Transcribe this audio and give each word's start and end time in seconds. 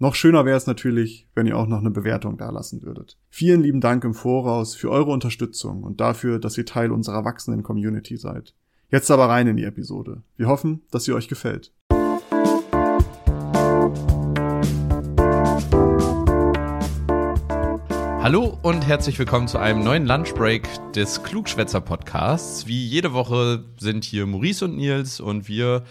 Noch 0.00 0.16
schöner 0.16 0.44
wäre 0.44 0.56
es 0.56 0.66
natürlich, 0.66 1.28
wenn 1.36 1.46
ihr 1.46 1.56
auch 1.56 1.68
noch 1.68 1.78
eine 1.78 1.92
Bewertung 1.92 2.36
dalassen 2.36 2.82
würdet. 2.82 3.16
Vielen 3.30 3.62
lieben 3.62 3.80
Dank 3.80 4.02
im 4.02 4.12
Voraus 4.12 4.74
für 4.74 4.90
eure 4.90 5.12
Unterstützung 5.12 5.84
und 5.84 6.00
dafür, 6.00 6.40
dass 6.40 6.58
ihr 6.58 6.66
Teil 6.66 6.90
unserer 6.90 7.24
wachsenden 7.24 7.62
Community 7.62 8.16
seid. 8.16 8.54
Jetzt 8.90 9.12
aber 9.12 9.28
rein 9.28 9.46
in 9.46 9.56
die 9.56 9.62
Episode. 9.62 10.24
Wir 10.36 10.48
hoffen, 10.48 10.82
dass 10.90 11.04
sie 11.04 11.12
euch 11.12 11.28
gefällt. 11.28 11.72
Hallo 18.20 18.58
und 18.62 18.86
herzlich 18.88 19.18
willkommen 19.18 19.46
zu 19.46 19.58
einem 19.58 19.84
neuen 19.84 20.06
Lunchbreak 20.06 20.66
des 20.94 21.22
Klugschwätzer 21.22 21.80
Podcasts. 21.80 22.66
Wie 22.66 22.84
jede 22.84 23.12
Woche 23.12 23.64
sind 23.78 24.02
hier 24.02 24.26
Maurice 24.26 24.64
und 24.64 24.76
Nils 24.76 25.20
und 25.20 25.46
wir 25.46 25.84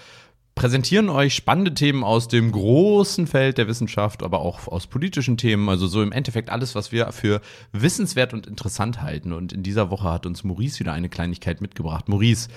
präsentieren 0.55 1.09
euch 1.09 1.35
spannende 1.35 1.73
Themen 1.73 2.03
aus 2.03 2.27
dem 2.27 2.51
großen 2.51 3.27
Feld 3.27 3.57
der 3.57 3.67
Wissenschaft, 3.67 4.23
aber 4.23 4.39
auch 4.41 4.67
aus 4.67 4.87
politischen 4.87 5.37
Themen. 5.37 5.67
Also 5.69 5.87
so 5.87 6.01
im 6.01 6.11
Endeffekt 6.11 6.49
alles, 6.49 6.75
was 6.75 6.91
wir 6.91 7.11
für 7.11 7.41
wissenswert 7.71 8.33
und 8.33 8.47
interessant 8.47 9.01
halten. 9.01 9.33
Und 9.33 9.53
in 9.53 9.63
dieser 9.63 9.89
Woche 9.89 10.11
hat 10.11 10.25
uns 10.25 10.43
Maurice 10.43 10.79
wieder 10.79 10.93
eine 10.93 11.09
Kleinigkeit 11.09 11.61
mitgebracht. 11.61 12.07
Maurice, 12.07 12.49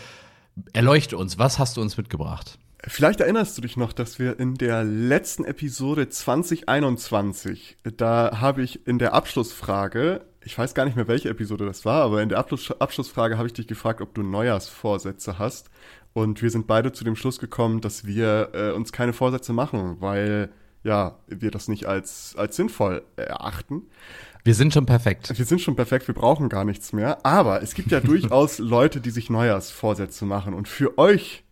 erleuchte 0.72 1.16
uns, 1.16 1.38
was 1.38 1.58
hast 1.58 1.76
du 1.76 1.80
uns 1.80 1.96
mitgebracht? 1.96 2.58
Vielleicht 2.88 3.20
erinnerst 3.20 3.58
du 3.58 3.62
dich 3.62 3.76
noch, 3.76 3.92
dass 3.92 4.18
wir 4.18 4.38
in 4.38 4.54
der 4.54 4.84
letzten 4.84 5.44
Episode 5.44 6.08
2021, 6.08 7.78
da 7.96 8.38
habe 8.40 8.62
ich 8.62 8.86
in 8.86 9.00
der 9.00 9.12
Abschlussfrage, 9.12 10.24
ich 10.44 10.56
weiß 10.56 10.74
gar 10.74 10.84
nicht 10.84 10.94
mehr, 10.94 11.08
welche 11.08 11.28
Episode 11.28 11.66
das 11.66 11.84
war, 11.84 12.02
aber 12.04 12.22
in 12.22 12.28
der 12.28 12.38
Abschluss, 12.38 12.70
Abschlussfrage 12.80 13.38
habe 13.38 13.48
ich 13.48 13.54
dich 13.54 13.66
gefragt, 13.66 14.00
ob 14.00 14.14
du 14.14 14.22
Neujahrsvorsätze 14.22 15.38
hast. 15.38 15.68
Und 16.16 16.40
wir 16.40 16.48
sind 16.48 16.66
beide 16.66 16.92
zu 16.92 17.04
dem 17.04 17.14
Schluss 17.14 17.38
gekommen, 17.38 17.82
dass 17.82 18.06
wir 18.06 18.48
äh, 18.54 18.70
uns 18.70 18.90
keine 18.90 19.12
Vorsätze 19.12 19.52
machen, 19.52 19.96
weil 20.00 20.48
ja, 20.82 21.18
wir 21.26 21.50
das 21.50 21.68
nicht 21.68 21.84
als, 21.84 22.34
als 22.38 22.56
sinnvoll 22.56 23.02
erachten. 23.16 23.82
Wir 24.42 24.54
sind 24.54 24.72
schon 24.72 24.86
perfekt. 24.86 25.36
Wir 25.36 25.44
sind 25.44 25.60
schon 25.60 25.76
perfekt, 25.76 26.08
wir 26.08 26.14
brauchen 26.14 26.48
gar 26.48 26.64
nichts 26.64 26.94
mehr. 26.94 27.18
Aber 27.26 27.60
es 27.60 27.74
gibt 27.74 27.90
ja 27.90 28.00
durchaus 28.12 28.58
Leute, 28.58 29.02
die 29.02 29.10
sich 29.10 29.28
Neujahrsvorsätze 29.28 30.24
machen. 30.24 30.54
Und 30.54 30.68
für 30.68 30.96
euch, 30.96 31.44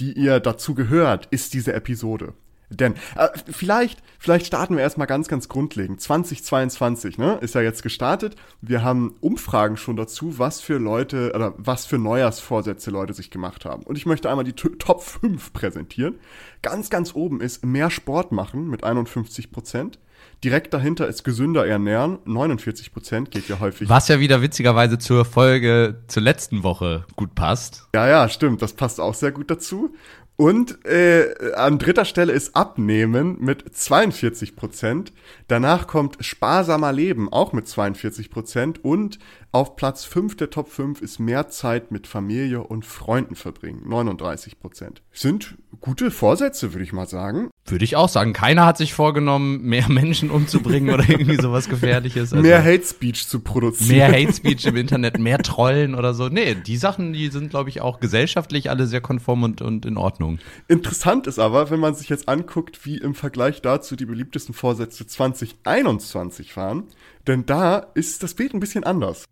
die 0.00 0.14
ihr 0.14 0.40
dazu 0.40 0.72
gehört, 0.72 1.26
ist 1.26 1.52
diese 1.52 1.74
Episode. 1.74 2.32
Denn 2.70 2.94
äh, 3.16 3.28
vielleicht, 3.50 4.02
vielleicht 4.18 4.46
starten 4.46 4.76
wir 4.76 4.82
erstmal 4.82 5.06
ganz, 5.06 5.28
ganz 5.28 5.48
grundlegend. 5.48 6.00
2022, 6.00 7.18
ne, 7.18 7.38
ist 7.40 7.54
ja 7.54 7.60
jetzt 7.60 7.82
gestartet. 7.82 8.36
Wir 8.60 8.82
haben 8.82 9.14
Umfragen 9.20 9.76
schon 9.76 9.96
dazu, 9.96 10.38
was 10.38 10.60
für 10.60 10.78
Leute 10.78 11.32
oder 11.34 11.54
was 11.58 11.86
für 11.86 11.98
Neujahrsvorsätze 11.98 12.90
Leute 12.90 13.14
sich 13.14 13.30
gemacht 13.30 13.64
haben. 13.64 13.84
Und 13.84 13.96
ich 13.96 14.06
möchte 14.06 14.28
einmal 14.28 14.44
die 14.44 14.54
Top 14.54 15.02
5 15.02 15.52
präsentieren. 15.52 16.16
Ganz, 16.62 16.90
ganz 16.90 17.14
oben 17.14 17.40
ist 17.40 17.64
mehr 17.64 17.90
Sport 17.90 18.32
machen 18.32 18.68
mit 18.68 18.82
51 18.82 19.52
Prozent. 19.52 19.98
Direkt 20.44 20.74
dahinter 20.74 21.08
ist 21.08 21.24
gesünder 21.24 21.66
ernähren, 21.66 22.18
49 22.24 22.92
Prozent 22.92 23.30
geht 23.30 23.48
ja 23.48 23.58
häufig. 23.58 23.88
Was 23.88 24.08
ja 24.08 24.20
wieder 24.20 24.42
witzigerweise 24.42 24.98
zur 24.98 25.24
Folge 25.24 26.02
zur 26.08 26.22
letzten 26.22 26.62
Woche 26.62 27.06
gut 27.16 27.34
passt. 27.34 27.88
Ja, 27.94 28.06
ja, 28.06 28.28
stimmt, 28.28 28.60
das 28.60 28.74
passt 28.74 29.00
auch 29.00 29.14
sehr 29.14 29.32
gut 29.32 29.50
dazu. 29.50 29.94
Und 30.36 30.84
äh, 30.84 31.54
an 31.54 31.78
dritter 31.78 32.04
Stelle 32.04 32.32
ist 32.32 32.54
Abnehmen 32.54 33.38
mit 33.40 33.74
42 33.74 34.54
Prozent. 34.54 35.12
Danach 35.48 35.86
kommt 35.86 36.18
Sparsamer 36.20 36.92
Leben 36.92 37.32
auch 37.32 37.54
mit 37.54 37.66
42 37.66 38.30
Prozent. 38.30 38.84
Und 38.84 39.18
auf 39.56 39.74
Platz 39.74 40.04
5 40.04 40.36
der 40.36 40.50
Top 40.50 40.68
5 40.68 41.00
ist 41.00 41.18
mehr 41.18 41.48
Zeit 41.48 41.90
mit 41.90 42.06
Familie 42.06 42.62
und 42.62 42.84
Freunden 42.84 43.36
verbringen, 43.36 43.88
39 43.88 44.60
Prozent. 44.60 45.00
Sind 45.12 45.56
gute 45.80 46.10
Vorsätze, 46.10 46.74
würde 46.74 46.84
ich 46.84 46.92
mal 46.92 47.08
sagen. 47.08 47.48
Würde 47.64 47.86
ich 47.86 47.96
auch 47.96 48.10
sagen. 48.10 48.34
Keiner 48.34 48.66
hat 48.66 48.76
sich 48.76 48.92
vorgenommen, 48.92 49.62
mehr 49.62 49.88
Menschen 49.88 50.30
umzubringen 50.30 50.92
oder 50.92 51.08
irgendwie 51.08 51.40
sowas 51.40 51.68
Gefährliches. 51.70 52.34
Also 52.34 52.42
mehr 52.42 52.62
Hate 52.62 52.84
Speech 52.84 53.28
zu 53.28 53.40
produzieren. 53.40 53.96
Mehr 53.96 54.12
Hate 54.12 54.32
Speech 54.34 54.66
im 54.66 54.76
Internet, 54.76 55.18
mehr 55.18 55.38
Trollen 55.38 55.94
oder 55.94 56.12
so. 56.12 56.28
Nee, 56.28 56.54
die 56.54 56.76
Sachen, 56.76 57.14
die 57.14 57.28
sind, 57.28 57.48
glaube 57.48 57.70
ich, 57.70 57.80
auch 57.80 57.98
gesellschaftlich 57.98 58.68
alle 58.68 58.86
sehr 58.86 59.00
konform 59.00 59.42
und, 59.42 59.62
und 59.62 59.86
in 59.86 59.96
Ordnung. 59.96 60.38
Interessant 60.68 61.26
ist 61.26 61.38
aber, 61.38 61.70
wenn 61.70 61.80
man 61.80 61.94
sich 61.94 62.10
jetzt 62.10 62.28
anguckt, 62.28 62.84
wie 62.84 62.98
im 62.98 63.14
Vergleich 63.14 63.62
dazu 63.62 63.96
die 63.96 64.04
beliebtesten 64.04 64.54
Vorsätze 64.54 65.06
2021 65.06 66.54
waren, 66.58 66.84
denn 67.26 67.46
da 67.46 67.78
ist 67.94 68.22
das 68.22 68.34
Bild 68.34 68.52
ein 68.52 68.60
bisschen 68.60 68.84
anders. 68.84 69.24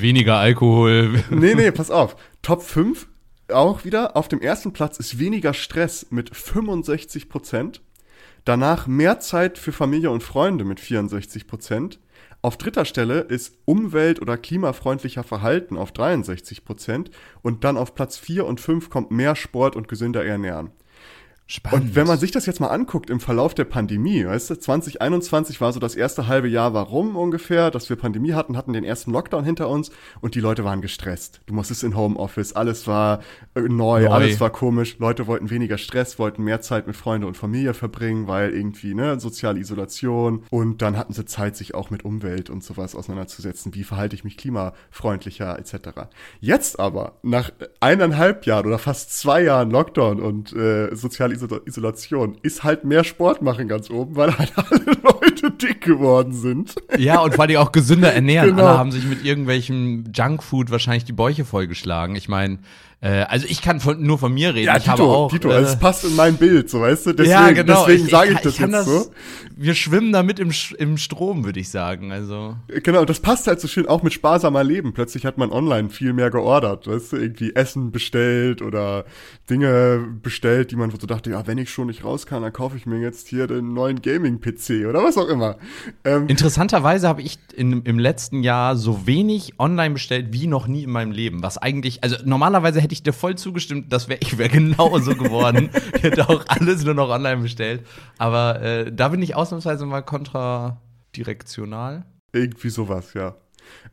Weniger 0.00 0.36
Alkohol. 0.36 1.22
Nee, 1.30 1.54
nee, 1.54 1.70
pass 1.70 1.90
auf. 1.90 2.16
Top 2.42 2.62
5 2.62 3.06
auch 3.52 3.84
wieder. 3.84 4.16
Auf 4.16 4.28
dem 4.28 4.40
ersten 4.40 4.72
Platz 4.72 4.98
ist 4.98 5.18
weniger 5.18 5.54
Stress 5.54 6.06
mit 6.10 6.34
65 6.34 7.28
Prozent. 7.28 7.82
Danach 8.44 8.86
mehr 8.86 9.20
Zeit 9.20 9.58
für 9.58 9.72
Familie 9.72 10.10
und 10.10 10.22
Freunde 10.22 10.64
mit 10.64 10.80
64 10.80 11.46
Prozent. 11.46 12.00
Auf 12.42 12.58
dritter 12.58 12.84
Stelle 12.84 13.20
ist 13.20 13.56
umwelt- 13.64 14.20
oder 14.20 14.36
klimafreundlicher 14.36 15.24
Verhalten 15.24 15.78
auf 15.78 15.92
63 15.92 16.64
Prozent. 16.64 17.10
Und 17.42 17.64
dann 17.64 17.76
auf 17.76 17.94
Platz 17.94 18.18
4 18.18 18.46
und 18.46 18.60
5 18.60 18.90
kommt 18.90 19.10
mehr 19.10 19.36
Sport 19.36 19.76
und 19.76 19.88
gesünder 19.88 20.24
Ernähren. 20.24 20.70
Spannend. 21.46 21.90
Und 21.90 21.94
wenn 21.94 22.06
man 22.06 22.18
sich 22.18 22.30
das 22.30 22.46
jetzt 22.46 22.58
mal 22.58 22.68
anguckt 22.68 23.10
im 23.10 23.20
Verlauf 23.20 23.52
der 23.52 23.66
Pandemie, 23.66 24.24
weißt 24.24 24.48
du, 24.48 24.54
2021 24.58 25.60
war 25.60 25.74
so 25.74 25.80
das 25.80 25.94
erste 25.94 26.26
halbe 26.26 26.48
Jahr, 26.48 26.72
warum 26.72 27.16
ungefähr, 27.16 27.70
dass 27.70 27.90
wir 27.90 27.96
Pandemie 27.96 28.32
hatten, 28.32 28.56
hatten 28.56 28.72
den 28.72 28.82
ersten 28.82 29.12
Lockdown 29.12 29.44
hinter 29.44 29.68
uns 29.68 29.90
und 30.22 30.36
die 30.36 30.40
Leute 30.40 30.64
waren 30.64 30.80
gestresst. 30.80 31.42
Du 31.44 31.52
musstest 31.52 31.84
in 31.84 31.94
Homeoffice, 31.94 32.54
alles 32.54 32.86
war 32.86 33.20
äh, 33.54 33.60
neu, 33.60 34.04
neu, 34.04 34.08
alles 34.08 34.40
war 34.40 34.48
komisch. 34.48 34.98
Leute 34.98 35.26
wollten 35.26 35.50
weniger 35.50 35.76
Stress, 35.76 36.18
wollten 36.18 36.44
mehr 36.44 36.62
Zeit 36.62 36.86
mit 36.86 36.96
Freunde 36.96 37.26
und 37.26 37.36
Familie 37.36 37.74
verbringen, 37.74 38.26
weil 38.26 38.54
irgendwie, 38.54 38.94
ne, 38.94 39.20
soziale 39.20 39.60
Isolation 39.60 40.44
und 40.48 40.80
dann 40.80 40.96
hatten 40.96 41.12
sie 41.12 41.26
Zeit, 41.26 41.56
sich 41.56 41.74
auch 41.74 41.90
mit 41.90 42.06
Umwelt 42.06 42.48
und 42.48 42.64
sowas 42.64 42.94
auseinanderzusetzen. 42.94 43.74
Wie 43.74 43.84
verhalte 43.84 44.16
ich 44.16 44.24
mich 44.24 44.38
klimafreundlicher 44.38 45.58
etc. 45.58 46.08
Jetzt 46.40 46.80
aber, 46.80 47.18
nach 47.22 47.50
eineinhalb 47.80 48.46
Jahren 48.46 48.64
oder 48.66 48.78
fast 48.78 49.14
zwei 49.18 49.42
Jahren 49.42 49.70
Lockdown 49.70 50.20
und 50.20 50.54
äh, 50.54 50.94
soziale 50.96 51.33
Isolation 51.34 52.36
ist 52.42 52.64
halt 52.64 52.84
mehr 52.84 53.04
Sport 53.04 53.42
machen 53.42 53.68
ganz 53.68 53.90
oben, 53.90 54.16
weil 54.16 54.36
halt 54.36 54.52
alle 54.56 54.96
Leute 55.02 55.50
dick 55.50 55.82
geworden 55.82 56.32
sind. 56.32 56.74
Ja, 56.98 57.20
und 57.20 57.36
weil 57.38 57.48
die 57.48 57.58
auch 57.58 57.72
gesünder 57.72 58.12
ernähren. 58.12 58.50
Genau. 58.50 58.66
Alle 58.66 58.78
haben 58.78 58.92
sich 58.92 59.04
mit 59.04 59.24
irgendwelchem 59.24 60.04
Junkfood 60.14 60.70
wahrscheinlich 60.70 61.04
die 61.04 61.12
Bäuche 61.12 61.44
vollgeschlagen. 61.44 62.16
Ich 62.16 62.28
meine, 62.28 62.58
also 63.08 63.46
ich 63.48 63.60
kann 63.60 63.80
von, 63.80 64.02
nur 64.02 64.18
von 64.18 64.32
mir 64.32 64.54
reden. 64.54 64.66
Ja, 64.66 64.76
ich 64.76 64.84
Tito, 64.84 64.92
habe 64.92 65.02
auch, 65.02 65.30
Tito, 65.30 65.50
äh, 65.50 65.60
es 65.60 65.78
passt 65.78 66.04
in 66.04 66.16
mein 66.16 66.36
Bild, 66.36 66.70
so 66.70 66.80
weißt 66.80 67.06
du. 67.06 67.12
Deswegen, 67.12 67.30
ja, 67.30 67.50
genau. 67.50 67.86
deswegen 67.86 68.08
sage 68.08 68.30
ich, 68.30 68.36
ich, 68.36 68.40
das 68.40 68.54
ich 68.54 68.60
jetzt 68.60 68.72
das, 68.72 68.86
so. 68.86 69.10
Wir 69.56 69.74
schwimmen 69.74 70.12
damit 70.12 70.38
im, 70.38 70.50
im 70.78 70.96
Strom, 70.96 71.44
würde 71.44 71.60
ich 71.60 71.68
sagen. 71.68 72.12
Also 72.12 72.56
genau, 72.82 73.04
das 73.04 73.20
passt 73.20 73.46
halt 73.46 73.60
so 73.60 73.68
schön 73.68 73.86
auch 73.86 74.02
mit 74.02 74.14
sparsamer 74.14 74.64
Leben. 74.64 74.94
Plötzlich 74.94 75.26
hat 75.26 75.36
man 75.36 75.52
online 75.52 75.90
viel 75.90 76.14
mehr 76.14 76.30
geordert, 76.30 76.86
weißt 76.86 77.12
du, 77.12 77.16
irgendwie 77.16 77.54
Essen 77.54 77.92
bestellt 77.92 78.62
oder 78.62 79.04
Dinge 79.50 80.02
bestellt, 80.22 80.70
die 80.70 80.76
man 80.76 80.90
so 80.90 81.06
dachte, 81.06 81.30
ja, 81.30 81.46
wenn 81.46 81.58
ich 81.58 81.70
schon 81.70 81.88
nicht 81.88 82.04
raus 82.04 82.24
kann, 82.24 82.42
dann 82.42 82.54
kaufe 82.54 82.78
ich 82.78 82.86
mir 82.86 83.00
jetzt 83.00 83.28
hier 83.28 83.46
den 83.46 83.74
neuen 83.74 84.00
Gaming-PC 84.00 84.86
oder 84.88 85.04
was 85.04 85.18
auch 85.18 85.28
immer. 85.28 85.56
Ähm, 86.04 86.26
Interessanterweise 86.28 87.06
habe 87.06 87.20
ich 87.20 87.38
in, 87.54 87.82
im 87.82 87.98
letzten 87.98 88.42
Jahr 88.42 88.76
so 88.76 89.06
wenig 89.06 89.58
online 89.58 89.92
bestellt 89.92 90.28
wie 90.30 90.46
noch 90.46 90.66
nie 90.66 90.84
in 90.84 90.90
meinem 90.90 91.12
Leben. 91.12 91.42
Was 91.42 91.58
eigentlich, 91.58 92.02
also 92.02 92.16
normalerweise 92.24 92.80
hätte 92.80 92.93
ich 92.94 93.02
dir 93.02 93.12
voll 93.12 93.36
zugestimmt, 93.36 93.92
das 93.92 94.08
wäre 94.08 94.18
ich 94.22 94.38
wäre 94.38 94.48
genauso 94.48 95.14
geworden. 95.14 95.68
ich 95.94 96.02
hätte 96.02 96.26
auch 96.28 96.44
alles 96.48 96.84
nur 96.84 96.94
noch 96.94 97.10
online 97.10 97.42
bestellt. 97.42 97.86
Aber 98.18 98.60
äh, 98.62 98.92
da 98.92 99.08
bin 99.08 99.22
ich 99.22 99.34
ausnahmsweise 99.34 99.86
mal 99.86 100.02
kontradirektional. 100.02 102.04
Irgendwie 102.32 102.70
sowas, 102.70 103.14
ja. 103.14 103.36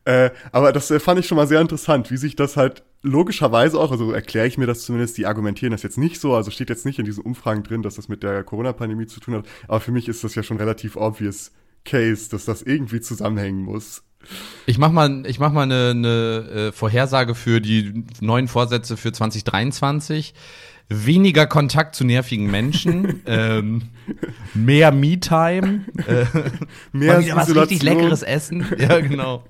Äh, 0.04 0.30
aber 0.50 0.72
das 0.72 0.90
äh, 0.90 1.00
fand 1.00 1.20
ich 1.20 1.26
schon 1.26 1.36
mal 1.36 1.46
sehr 1.46 1.60
interessant, 1.60 2.10
wie 2.10 2.16
sich 2.16 2.36
das 2.36 2.56
halt 2.56 2.82
logischerweise 3.02 3.78
auch, 3.78 3.90
also 3.90 4.12
erkläre 4.12 4.46
ich 4.46 4.58
mir 4.58 4.66
das 4.66 4.82
zumindest, 4.82 5.18
die 5.18 5.26
argumentieren 5.26 5.72
das 5.72 5.82
jetzt 5.82 5.98
nicht 5.98 6.20
so, 6.20 6.34
also 6.34 6.50
steht 6.50 6.70
jetzt 6.70 6.86
nicht 6.86 6.98
in 6.98 7.04
diesen 7.04 7.24
Umfragen 7.24 7.62
drin, 7.62 7.82
dass 7.82 7.96
das 7.96 8.08
mit 8.08 8.22
der 8.22 8.44
Corona-Pandemie 8.44 9.06
zu 9.06 9.20
tun 9.20 9.34
hat, 9.34 9.46
aber 9.66 9.80
für 9.80 9.92
mich 9.92 10.08
ist 10.08 10.24
das 10.24 10.34
ja 10.34 10.42
schon 10.42 10.56
relativ 10.56 10.96
obvious 10.96 11.52
Case, 11.84 12.30
dass 12.30 12.44
das 12.44 12.62
irgendwie 12.62 13.00
zusammenhängen 13.00 13.62
muss 13.62 14.02
Ich 14.66 14.78
mach 14.78 14.92
mal, 14.92 15.24
ich 15.26 15.38
mach 15.38 15.52
mal 15.52 15.62
eine, 15.62 15.90
eine 15.90 16.68
äh, 16.68 16.72
Vorhersage 16.72 17.34
für 17.34 17.60
die 17.60 18.04
neuen 18.20 18.48
Vorsätze 18.48 18.96
für 18.96 19.12
2023. 19.12 20.34
Weniger 20.92 21.46
Kontakt 21.46 21.94
zu 21.94 22.04
nervigen 22.04 22.50
Menschen, 22.50 23.22
ähm, 23.26 23.82
mehr 24.54 24.92
Me-Time, 24.92 25.84
äh, 26.06 26.24
Mehr 26.92 27.14
mal 27.14 27.24
wieder 27.24 27.36
was 27.36 27.54
richtig 27.54 27.82
leckeres 27.82 28.22
Essen. 28.22 28.66
Ja, 28.78 29.00
genau. 29.00 29.44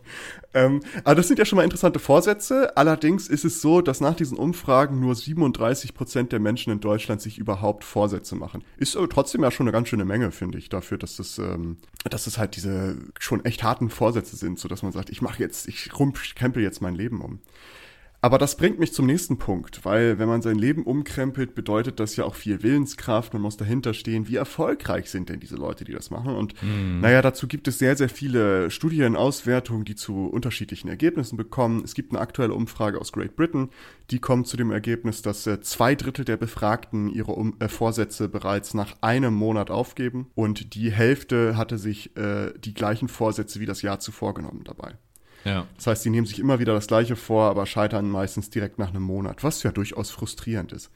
Ähm, 0.55 0.81
aber 1.05 1.15
das 1.15 1.29
sind 1.29 1.39
ja 1.39 1.47
schon 1.47 1.57
mal 1.57 1.63
interessante 1.63 1.99
Vorsätze. 1.99 2.77
Allerdings 2.77 3.29
ist 3.29 3.45
es 3.45 3.63
so, 3.63 3.81
dass 3.81 4.01
nach 4.01 4.15
diesen 4.15 4.37
Umfragen 4.37 5.01
nur 5.01 5.15
37 5.15 5.95
Prozent 5.95 6.33
der 6.33 6.41
Menschen 6.41 6.73
in 6.73 6.81
Deutschland 6.81 7.23
sich 7.23 7.39
überhaupt 7.39 7.85
Vorsätze 7.85 8.35
machen. 8.35 8.63
Ist 8.77 8.97
aber 8.97 9.09
trotzdem 9.09 9.43
ja 9.43 9.51
schon 9.51 9.67
eine 9.67 9.73
ganz 9.73 9.89
schöne 9.89 10.05
Menge, 10.05 10.31
finde 10.31 10.59
ich, 10.59 10.69
dafür, 10.69 10.99
dass 10.99 11.17
das, 11.17 11.39
ähm, 11.39 11.79
dass 12.05 12.27
es 12.27 12.37
halt 12.37 12.57
diese 12.57 12.97
schon 13.19 13.45
echt 13.47 13.63
harten 13.63 13.89
Vorsätze 13.89 14.37
sind, 14.37 14.59
so 14.59 14.69
dass 14.69 14.83
man 14.83 14.93
sagt, 14.93 15.09
ich 15.09 15.23
mache 15.23 15.43
jetzt, 15.43 15.69
ich 15.69 15.99
rumkrempel 15.99 16.63
jetzt 16.63 16.83
mein 16.83 16.95
Leben 16.95 17.23
um. 17.23 17.41
Aber 18.25 18.39
das 18.39 18.57
bringt 18.57 18.79
mich 18.79 18.93
zum 18.93 19.07
nächsten 19.07 19.37
Punkt, 19.37 19.85
weil 19.85 20.21
wenn 20.21 20.29
man 20.29 20.43
sein 20.43 20.57
Leben 20.57 20.85
umkrempelt, 20.85 21.57
bedeutet 21.57 21.99
das 21.99 22.15
ja 22.15 22.25
auch 22.25 22.37
viel 22.37 22.63
Willenskraft, 22.63 23.33
man 23.33 23.43
muss 23.43 23.57
dahinter 23.57 23.95
stehen, 23.95 24.29
wie 24.29 24.37
erfolgreich 24.37 25.11
sind 25.11 25.29
denn 25.29 25.41
diese 25.41 25.57
Leute, 25.57 25.83
die 25.83 25.91
das 25.91 26.11
machen. 26.11 26.37
Und 26.37 26.55
naja, 27.01 27.21
dazu 27.21 27.49
gibt 27.49 27.67
es 27.67 27.81
sehr, 27.81 27.97
sehr 27.97 28.09
viele 28.09 28.71
Studienauswertungen, 28.71 29.85
die 29.85 29.97
zu 29.97 30.27
unterschiedlichen 30.27 30.87
Ergebnissen 30.87 31.37
bekommen. 31.37 31.83
Es 31.85 31.95
gibt 31.95 32.13
eine 32.13 32.21
aktuelle 32.21 32.55
Umfrage 32.55 33.01
aus 33.01 33.11
Great 33.11 33.35
Britain, 33.35 33.71
die 34.13 34.21
kommt 34.21 34.47
zu 34.47 34.57
dem 34.57 34.71
Ergebnis, 34.71 35.23
dass 35.23 35.45
äh, 35.49 35.61
zwei 35.61 35.97
Drittel 35.97 36.25
der 36.25 36.37
Befragten 36.37 37.09
ihre 37.09 37.33
um 37.33 37.57
äh, 37.59 37.67
Vorsätze 37.67 38.29
bereits 38.29 38.73
nach 38.73 38.95
einem 39.01 39.35
Monat 39.35 39.73
aufgeben 39.73 40.31
und 40.37 40.77
die 40.77 40.93
Hälfte 40.93 41.57
hatte 41.57 41.77
sich 41.77 42.17
äh, 42.17 42.53
die 42.57 42.73
gleichen 42.75 43.09
Vorsätze 43.09 43.59
wie 43.59 43.67
das 43.67 43.83
Jahr 43.83 43.99
zuvor 43.99 44.35
genommen 44.35 44.63
dabei. 44.63 44.97
Ja. 45.45 45.67
Das 45.77 45.87
heißt, 45.87 46.05
die 46.05 46.11
nehmen 46.11 46.27
sich 46.27 46.39
immer 46.39 46.59
wieder 46.59 46.75
das 46.75 46.87
Gleiche 46.87 47.17
vor, 47.17 47.45
aber 47.51 47.67
scheitern 47.67 48.09
meistens 48.11 48.51
direkt 48.51 48.79
nach 48.79 48.91
einem 48.91 49.03
Monat, 49.03 49.43
was 49.43 49.63
ja 49.63 49.73
durchaus 49.73 50.11
frustrierend 50.11 50.73
ist. 50.73 50.91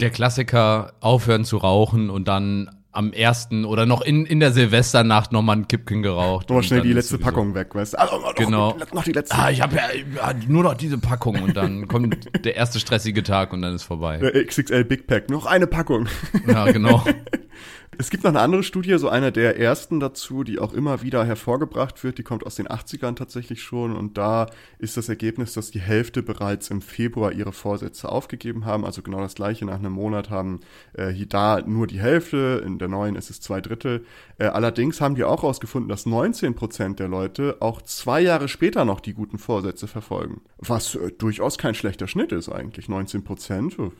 Der 0.00 0.10
Klassiker, 0.10 0.94
aufhören 1.00 1.44
zu 1.44 1.58
rauchen 1.58 2.08
und 2.08 2.26
dann 2.28 2.70
am 2.92 3.12
ersten 3.12 3.64
oder 3.64 3.86
noch 3.86 4.00
in, 4.00 4.26
in 4.26 4.40
der 4.40 4.52
Silvesternacht 4.52 5.30
nochmal 5.30 5.58
ein 5.58 5.68
Kippchen 5.68 6.02
geraucht. 6.02 6.48
Nochmal 6.48 6.64
schnell 6.64 6.80
die 6.80 6.92
letzte 6.92 7.18
Packung 7.18 7.54
weg, 7.54 7.74
weißt 7.74 7.92
du? 7.94 7.98
Also, 7.98 8.18
noch, 8.18 8.34
Genau. 8.34 8.76
Noch, 8.76 8.92
noch 8.92 9.04
die 9.04 9.12
letzte. 9.12 9.36
Ah, 9.36 9.50
ich 9.50 9.60
habe 9.60 9.76
ja, 9.76 9.82
ja 10.16 10.34
nur 10.48 10.64
noch 10.64 10.74
diese 10.74 10.98
Packung 10.98 11.40
und 11.42 11.56
dann 11.56 11.86
kommt 11.86 12.28
der 12.44 12.56
erste 12.56 12.80
stressige 12.80 13.22
Tag 13.22 13.52
und 13.52 13.62
dann 13.62 13.74
ist 13.74 13.84
vorbei. 13.84 14.18
Der 14.18 14.44
XXL 14.44 14.84
Big 14.84 15.06
Pack, 15.06 15.30
noch 15.30 15.46
eine 15.46 15.66
Packung. 15.66 16.08
Ja, 16.46 16.70
genau. 16.72 17.04
Es 18.00 18.08
gibt 18.08 18.24
noch 18.24 18.30
eine 18.30 18.40
andere 18.40 18.62
Studie, 18.62 18.96
so 18.96 19.10
eine 19.10 19.30
der 19.30 19.58
ersten 19.58 20.00
dazu, 20.00 20.42
die 20.42 20.58
auch 20.58 20.72
immer 20.72 21.02
wieder 21.02 21.22
hervorgebracht 21.26 22.02
wird. 22.02 22.16
Die 22.16 22.22
kommt 22.22 22.46
aus 22.46 22.54
den 22.54 22.66
80ern 22.66 23.14
tatsächlich 23.14 23.62
schon. 23.62 23.94
Und 23.94 24.16
da 24.16 24.46
ist 24.78 24.96
das 24.96 25.10
Ergebnis, 25.10 25.52
dass 25.52 25.70
die 25.70 25.82
Hälfte 25.82 26.22
bereits 26.22 26.70
im 26.70 26.80
Februar 26.80 27.30
ihre 27.32 27.52
Vorsätze 27.52 28.08
aufgegeben 28.08 28.64
haben. 28.64 28.86
Also 28.86 29.02
genau 29.02 29.20
das 29.20 29.34
gleiche 29.34 29.66
nach 29.66 29.74
einem 29.74 29.92
Monat 29.92 30.30
haben 30.30 30.60
äh, 30.94 31.08
hier 31.08 31.26
da 31.26 31.60
nur 31.60 31.86
die 31.86 32.00
Hälfte. 32.00 32.62
In 32.64 32.78
der 32.78 32.88
neuen 32.88 33.16
ist 33.16 33.28
es 33.28 33.42
zwei 33.42 33.60
Drittel. 33.60 34.06
Äh, 34.38 34.46
allerdings 34.46 35.02
haben 35.02 35.14
die 35.14 35.24
auch 35.24 35.42
herausgefunden, 35.42 35.90
dass 35.90 36.06
19 36.06 36.54
Prozent 36.54 37.00
der 37.00 37.08
Leute 37.08 37.58
auch 37.60 37.82
zwei 37.82 38.22
Jahre 38.22 38.48
später 38.48 38.86
noch 38.86 39.00
die 39.00 39.12
guten 39.12 39.36
Vorsätze 39.36 39.86
verfolgen. 39.88 40.40
Was 40.56 40.94
äh, 40.94 41.12
durchaus 41.12 41.58
kein 41.58 41.74
schlechter 41.74 42.08
Schnitt 42.08 42.32
ist 42.32 42.48
eigentlich. 42.48 42.88
19 42.88 43.24
Prozent 43.24 43.78
äh, 43.78 43.90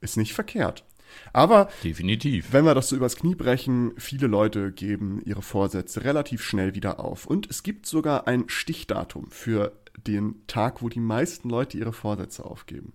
ist 0.00 0.16
nicht 0.16 0.32
verkehrt. 0.32 0.86
Aber 1.32 1.68
Definitiv. 1.84 2.52
wenn 2.52 2.64
wir 2.64 2.74
das 2.74 2.88
so 2.88 2.96
übers 2.96 3.16
Knie 3.16 3.34
brechen, 3.34 3.92
viele 3.98 4.26
Leute 4.26 4.72
geben 4.72 5.20
ihre 5.24 5.42
Vorsätze 5.42 6.04
relativ 6.04 6.42
schnell 6.42 6.74
wieder 6.74 7.00
auf. 7.00 7.26
Und 7.26 7.50
es 7.50 7.62
gibt 7.62 7.86
sogar 7.86 8.26
ein 8.26 8.44
Stichdatum 8.48 9.30
für 9.30 9.72
den 10.06 10.46
Tag, 10.46 10.82
wo 10.82 10.88
die 10.88 11.00
meisten 11.00 11.48
Leute 11.48 11.78
ihre 11.78 11.92
Vorsätze 11.92 12.44
aufgeben. 12.44 12.92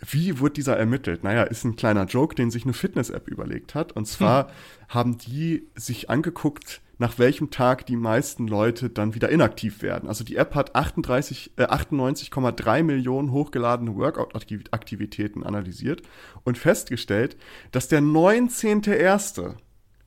Wie 0.00 0.40
wird 0.40 0.56
dieser 0.56 0.76
ermittelt? 0.76 1.24
Naja, 1.24 1.42
ist 1.42 1.64
ein 1.64 1.76
kleiner 1.76 2.06
Joke, 2.06 2.34
den 2.34 2.50
sich 2.50 2.64
eine 2.64 2.72
Fitness-App 2.72 3.28
überlegt 3.28 3.74
hat. 3.74 3.92
Und 3.92 4.06
zwar 4.06 4.50
haben 4.88 5.18
die 5.18 5.68
sich 5.74 6.08
angeguckt, 6.08 6.80
nach 7.00 7.18
welchem 7.18 7.50
Tag 7.50 7.86
die 7.86 7.96
meisten 7.96 8.46
Leute 8.46 8.90
dann 8.90 9.14
wieder 9.14 9.30
inaktiv 9.30 9.80
werden. 9.80 10.06
Also 10.06 10.22
die 10.22 10.36
App 10.36 10.54
hat 10.54 10.74
38, 10.74 11.52
äh, 11.56 11.64
98,3 11.64 12.82
Millionen 12.82 13.32
hochgeladene 13.32 13.96
Workout-Aktivitäten 13.96 15.42
analysiert 15.42 16.02
und 16.44 16.58
festgestellt, 16.58 17.38
dass 17.72 17.88
der 17.88 18.02
19.01., 18.02 19.54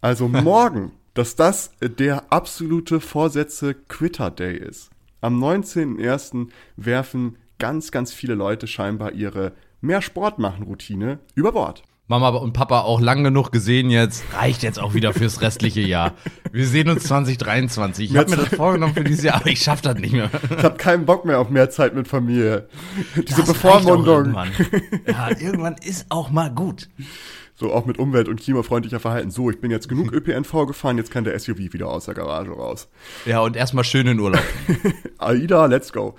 also 0.01 0.27
morgen, 0.29 0.91
dass 1.15 1.35
das 1.35 1.71
der 1.81 2.31
absolute 2.31 2.99
Vorsätze-Quitter-Day 2.99 4.55
ist. 4.55 4.91
Am 5.19 5.43
19.01. 5.43 6.49
werfen 6.75 7.37
ganz, 7.57 7.89
ganz 7.89 8.13
viele 8.13 8.35
Leute 8.35 8.67
scheinbar 8.67 9.13
ihre 9.13 9.53
mehr 9.81 10.03
Sport 10.03 10.37
machen 10.37 10.63
Routine 10.63 11.19
über 11.33 11.53
Bord. 11.53 11.83
Mama 12.19 12.37
und 12.37 12.53
Papa 12.53 12.81
auch 12.81 13.01
lang 13.01 13.23
genug 13.23 13.51
gesehen 13.51 13.89
jetzt. 13.89 14.23
Reicht 14.35 14.61
jetzt 14.61 14.79
auch 14.79 14.93
wieder 14.93 15.13
fürs 15.13 15.41
restliche 15.41 15.81
Jahr. 15.81 16.13
Wir 16.51 16.67
sehen 16.67 16.89
uns 16.89 17.03
2023. 17.05 18.11
Ich 18.11 18.17
habe 18.17 18.29
mir 18.29 18.37
das 18.37 18.49
vorgenommen 18.49 18.93
für 18.93 19.03
dieses 19.03 19.23
Jahr, 19.23 19.37
aber 19.37 19.47
ich 19.47 19.61
schaffe 19.61 19.81
das 19.83 19.95
nicht 19.95 20.13
mehr. 20.13 20.29
Ich 20.55 20.63
habe 20.63 20.77
keinen 20.77 21.05
Bock 21.05 21.25
mehr 21.25 21.39
auf 21.39 21.49
mehr 21.49 21.69
Zeit 21.71 21.95
mit 21.95 22.07
Familie. 22.07 22.67
Diese 23.15 23.41
Das 23.41 23.47
Bevormundung. 23.47 24.35
Irgendwann. 24.35 24.51
Ja, 25.07 25.29
irgendwann 25.29 25.75
ist 25.83 26.05
auch 26.09 26.29
mal 26.29 26.51
gut. 26.51 26.87
So 27.55 27.71
auch 27.71 27.85
mit 27.85 27.99
umwelt- 27.99 28.27
und 28.27 28.39
klimafreundlicher 28.39 28.99
Verhalten. 28.99 29.29
So, 29.29 29.49
ich 29.51 29.61
bin 29.61 29.69
jetzt 29.69 29.87
genug 29.87 30.11
ÖPNV 30.13 30.65
gefahren, 30.65 30.97
jetzt 30.97 31.11
kann 31.11 31.23
der 31.23 31.37
SUV 31.37 31.73
wieder 31.73 31.87
aus 31.87 32.05
der 32.05 32.15
Garage 32.15 32.51
raus. 32.51 32.87
Ja, 33.25 33.41
und 33.41 33.55
erstmal 33.55 33.83
schön 33.83 34.07
in 34.07 34.19
Urlaub. 34.19 34.43
AIDA, 35.19 35.67
let's 35.67 35.93
go. 35.93 36.15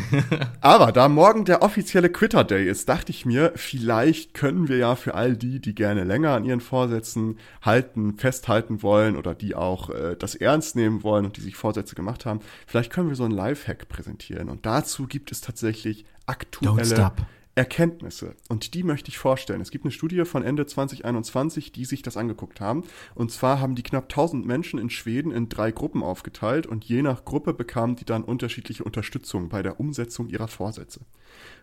Aber 0.60 0.92
da 0.92 1.08
morgen 1.08 1.44
der 1.44 1.62
offizielle 1.62 2.10
Quitter 2.10 2.44
Day 2.44 2.68
ist, 2.68 2.88
dachte 2.88 3.10
ich 3.10 3.26
mir, 3.26 3.52
vielleicht 3.56 4.34
können 4.34 4.68
wir 4.68 4.76
ja 4.76 4.94
für 4.94 5.14
all 5.14 5.36
die, 5.36 5.60
die 5.60 5.74
gerne 5.74 6.04
länger 6.04 6.30
an 6.30 6.44
ihren 6.44 6.60
Vorsätzen 6.60 7.38
halten, 7.62 8.16
festhalten 8.16 8.82
wollen 8.82 9.16
oder 9.16 9.34
die 9.34 9.54
auch 9.56 9.90
äh, 9.90 10.16
das 10.16 10.36
ernst 10.36 10.76
nehmen 10.76 11.02
wollen 11.02 11.24
und 11.24 11.36
die 11.36 11.40
sich 11.40 11.56
Vorsätze 11.56 11.96
gemacht 11.96 12.24
haben, 12.24 12.40
vielleicht 12.66 12.92
können 12.92 13.08
wir 13.08 13.16
so 13.16 13.24
einen 13.24 13.34
Lifehack 13.34 13.88
präsentieren. 13.88 14.48
Und 14.48 14.64
dazu 14.64 15.06
gibt 15.06 15.32
es 15.32 15.40
tatsächlich 15.40 16.04
aktuelle 16.26 16.82
Don't 16.82 16.92
stop. 16.92 17.26
Erkenntnisse. 17.58 18.36
Und 18.48 18.72
die 18.74 18.84
möchte 18.84 19.08
ich 19.08 19.18
vorstellen. 19.18 19.60
Es 19.60 19.72
gibt 19.72 19.84
eine 19.84 19.90
Studie 19.90 20.24
von 20.24 20.44
Ende 20.44 20.64
2021, 20.64 21.72
die 21.72 21.86
sich 21.86 22.02
das 22.02 22.16
angeguckt 22.16 22.60
haben. 22.60 22.84
Und 23.16 23.32
zwar 23.32 23.58
haben 23.58 23.74
die 23.74 23.82
knapp 23.82 24.04
1000 24.04 24.46
Menschen 24.46 24.78
in 24.78 24.90
Schweden 24.90 25.32
in 25.32 25.48
drei 25.48 25.72
Gruppen 25.72 26.04
aufgeteilt 26.04 26.68
und 26.68 26.84
je 26.84 27.02
nach 27.02 27.24
Gruppe 27.24 27.52
bekamen 27.52 27.96
die 27.96 28.04
dann 28.04 28.22
unterschiedliche 28.22 28.84
Unterstützung 28.84 29.48
bei 29.48 29.60
der 29.60 29.80
Umsetzung 29.80 30.28
ihrer 30.28 30.46
Vorsätze. 30.46 31.00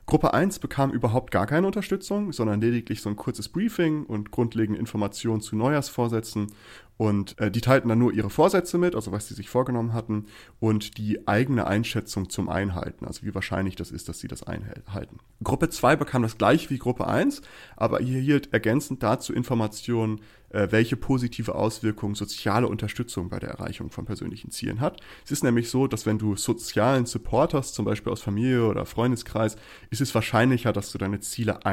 Gruppe 0.06 0.34
1 0.34 0.60
bekam 0.60 0.92
überhaupt 0.92 1.32
gar 1.32 1.48
keine 1.48 1.66
Unterstützung, 1.66 2.34
sondern 2.34 2.60
lediglich 2.60 3.02
so 3.02 3.10
ein 3.10 3.16
kurzes 3.16 3.48
Briefing 3.48 4.04
und 4.04 4.32
grundlegende 4.32 4.80
Informationen 4.80 5.40
zu 5.40 5.56
Neujahrsvorsätzen. 5.56 6.52
Und 6.98 7.40
äh, 7.40 7.52
die 7.52 7.62
teilten 7.62 7.90
dann 7.90 8.00
nur 8.00 8.14
ihre 8.14 8.30
Vorsätze 8.30 8.78
mit, 8.78 8.96
also 8.96 9.12
was 9.12 9.28
sie 9.28 9.34
sich 9.34 9.50
vorgenommen 9.50 9.94
hatten, 9.94 10.26
und 10.60 10.98
die 10.98 11.28
eigene 11.28 11.68
Einschätzung 11.68 12.30
zum 12.30 12.48
Einhalten, 12.48 13.06
also 13.06 13.24
wie 13.24 13.36
wahrscheinlich 13.36 13.76
das 13.76 13.92
ist, 13.92 14.08
dass 14.08 14.20
sie 14.20 14.28
das 14.28 14.44
einhalten. 14.44 15.20
Gruppe 15.44 15.70
2 15.70 15.98
bekam 15.98 16.22
das 16.22 16.38
gleiche 16.38 16.70
wie 16.70 16.78
Gruppe 16.78 17.08
1, 17.08 17.42
aber 17.75 18.00
erhielt 18.00 18.54
ergänzend 18.54 19.04
dazu 19.04 19.34
Informationen, 19.34 20.22
äh, 20.50 20.68
welche 20.72 20.96
positive 20.96 21.56
Auswirkungen 21.56 22.16
soziale 22.16 22.68
Unterstützung 22.68 23.30
bei 23.30 23.40
der 23.40 23.50
Erreichung 23.50 23.92
von 23.92 24.06
persönlichen 24.06 24.52
Zielen 24.52 24.80
hat. 24.80 25.02
Es 25.25 25.32
ist 25.32 25.44
nämlich 25.44 25.70
so, 25.70 25.88
dass 25.88 26.06
wenn 26.06 26.18
du 26.18 26.38
sozialen 26.38 27.06
Support 27.06 27.54
hast, 27.54 27.75
zum 27.75 27.84
Beispiel 27.84 28.14
aus 28.14 28.22
Familie 28.22 28.66
oder 28.66 28.86
Freundeskreis, 28.86 29.58
ist 29.90 30.02
es 30.02 30.16
wahrscheinlicher, 30.16 30.72
dass 30.72 30.92
du 30.92 30.98
deine 30.98 31.20
Ziele 31.20 31.66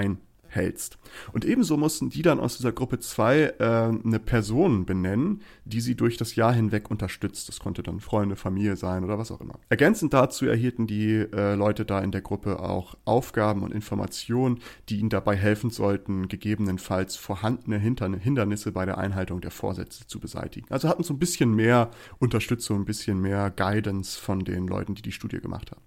einhältst. 0.53 0.99
Und 1.33 1.45
ebenso 1.45 1.77
mussten 1.77 2.11
die 2.11 2.23
dann 2.23 2.41
aus 2.41 2.57
dieser 2.57 2.73
Gruppe 2.73 2.99
2 2.99 3.41
äh, 3.41 3.55
eine 3.59 4.19
Person 4.19 4.87
benennen, 4.87 5.43
die 5.65 5.81
sie 5.81 5.95
durch 5.95 6.17
das 6.17 6.37
Jahr 6.37 6.53
hinweg 6.53 6.91
unterstützt. 6.91 7.49
Das 7.49 7.59
konnte 7.59 7.83
dann 7.83 8.01
Freunde, 8.01 8.37
Familie 8.37 8.77
sein 8.77 9.05
oder 9.05 9.19
was 9.19 9.31
auch 9.31 9.41
immer. 9.41 9.59
Ergänzend 9.69 10.13
dazu 10.13 10.47
erhielten 10.47 10.87
die 10.87 11.15
äh, 11.15 11.55
Leute 11.55 11.85
da 11.85 12.01
in 12.01 12.13
der 12.13 12.23
Gruppe 12.23 12.61
auch 12.61 12.97
Aufgaben 13.05 13.63
und 13.63 13.73
Informationen, 13.73 14.61
die 14.89 14.99
ihnen 14.99 15.11
dabei 15.11 15.37
helfen 15.37 15.71
sollten, 15.71 16.29
gegebenenfalls 16.29 17.17
vorhandene 17.17 17.79
Hindernisse 17.79 18.73
bei 18.73 18.87
der 18.87 18.99
Einhaltung 18.99 19.41
der 19.41 19.51
Vorsätze 19.51 20.07
zu 20.07 20.21
beseitigen. 20.21 20.67
Also 20.71 20.89
hatten 20.89 21.03
so 21.03 21.15
ein 21.15 21.19
bisschen 21.19 21.55
mehr 21.55 21.91
Unterstützung, 22.19 22.81
ein 22.81 22.85
bisschen 22.85 23.21
mehr 23.21 23.51
Guidance 23.51 24.19
von 24.19 24.41
den 24.41 24.67
Leuten, 24.67 24.95
die 24.95 25.03
die 25.03 25.13
Studie 25.13 25.41
gemacht 25.41 25.71
haben. 25.71 25.83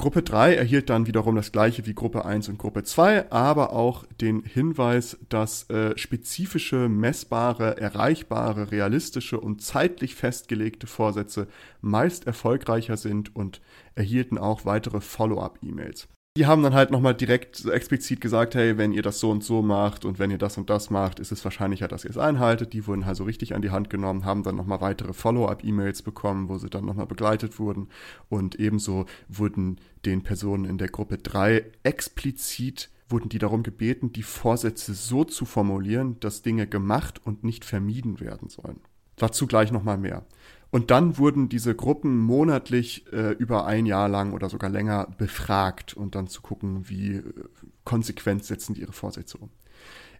Gruppe 0.00 0.22
3 0.22 0.54
erhielt 0.54 0.88
dann 0.88 1.06
wiederum 1.06 1.36
das 1.36 1.52
gleiche 1.52 1.84
wie 1.84 1.92
Gruppe 1.92 2.24
1 2.24 2.48
und 2.48 2.56
Gruppe 2.56 2.84
2, 2.84 3.30
aber 3.30 3.74
auch 3.74 4.06
den 4.18 4.42
Hinweis, 4.42 5.18
dass 5.28 5.68
äh, 5.68 5.92
spezifische, 5.98 6.88
messbare, 6.88 7.76
erreichbare, 7.76 8.72
realistische 8.72 9.38
und 9.38 9.60
zeitlich 9.60 10.14
festgelegte 10.14 10.86
Vorsätze 10.86 11.48
meist 11.82 12.26
erfolgreicher 12.26 12.96
sind 12.96 13.36
und 13.36 13.60
erhielten 13.94 14.38
auch 14.38 14.64
weitere 14.64 15.02
Follow-up-E-Mails. 15.02 16.08
Die 16.36 16.46
haben 16.46 16.62
dann 16.62 16.74
halt 16.74 16.92
nochmal 16.92 17.14
direkt 17.14 17.64
explizit 17.64 18.20
gesagt, 18.20 18.54
hey, 18.54 18.78
wenn 18.78 18.92
ihr 18.92 19.02
das 19.02 19.18
so 19.18 19.30
und 19.30 19.42
so 19.42 19.62
macht 19.62 20.04
und 20.04 20.20
wenn 20.20 20.30
ihr 20.30 20.38
das 20.38 20.56
und 20.58 20.70
das 20.70 20.88
macht, 20.88 21.18
ist 21.18 21.32
es 21.32 21.44
wahrscheinlicher, 21.44 21.88
dass 21.88 22.04
ihr 22.04 22.10
es 22.10 22.18
einhaltet. 22.18 22.72
Die 22.72 22.86
wurden 22.86 23.04
halt 23.04 23.16
so 23.16 23.24
richtig 23.24 23.54
an 23.54 23.62
die 23.62 23.70
Hand 23.70 23.90
genommen, 23.90 24.24
haben 24.24 24.44
dann 24.44 24.54
nochmal 24.54 24.80
weitere 24.80 25.12
Follow-up-E-Mails 25.12 26.02
bekommen, 26.02 26.48
wo 26.48 26.56
sie 26.56 26.70
dann 26.70 26.84
nochmal 26.84 27.06
begleitet 27.06 27.58
wurden. 27.58 27.88
Und 28.28 28.54
ebenso 28.60 29.06
wurden 29.28 29.80
den 30.04 30.22
Personen 30.22 30.64
in 30.64 30.78
der 30.78 30.88
Gruppe 30.88 31.18
3 31.18 31.64
explizit 31.82 32.90
wurden 33.08 33.28
die 33.28 33.38
darum 33.38 33.64
gebeten, 33.64 34.12
die 34.12 34.22
Vorsätze 34.22 34.94
so 34.94 35.24
zu 35.24 35.44
formulieren, 35.44 36.20
dass 36.20 36.42
Dinge 36.42 36.68
gemacht 36.68 37.20
und 37.24 37.42
nicht 37.42 37.64
vermieden 37.64 38.20
werden 38.20 38.48
sollen. 38.48 38.78
Dazu 39.16 39.48
gleich 39.48 39.72
nochmal 39.72 39.98
mehr. 39.98 40.24
Und 40.70 40.90
dann 40.90 41.18
wurden 41.18 41.48
diese 41.48 41.74
Gruppen 41.74 42.16
monatlich 42.18 43.12
äh, 43.12 43.32
über 43.32 43.66
ein 43.66 43.86
Jahr 43.86 44.08
lang 44.08 44.32
oder 44.32 44.48
sogar 44.48 44.70
länger 44.70 45.08
befragt 45.18 45.94
und 45.94 46.14
dann 46.14 46.28
zu 46.28 46.42
gucken, 46.42 46.88
wie 46.88 47.16
äh, 47.16 47.22
konsequent 47.84 48.44
setzen 48.44 48.74
die 48.74 48.82
ihre 48.82 48.92
Vorsätze 48.92 49.38
um. 49.38 49.50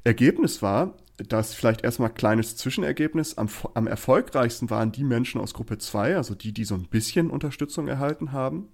Ergebnis 0.02 0.62
war, 0.62 0.94
dass 1.28 1.54
vielleicht 1.54 1.84
erstmal 1.84 2.10
kleines 2.10 2.56
Zwischenergebnis, 2.56 3.36
am, 3.36 3.48
am 3.74 3.86
erfolgreichsten 3.86 4.70
waren 4.70 4.92
die 4.92 5.04
Menschen 5.04 5.40
aus 5.40 5.54
Gruppe 5.54 5.78
2, 5.78 6.16
also 6.16 6.34
die, 6.34 6.52
die 6.52 6.64
so 6.64 6.74
ein 6.74 6.88
bisschen 6.88 7.30
Unterstützung 7.30 7.88
erhalten 7.88 8.32
haben. 8.32 8.68